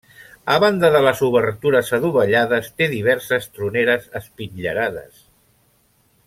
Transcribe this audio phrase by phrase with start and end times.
[0.53, 5.23] A banda de les obertures adovellades, té diverses troneres espitllerades.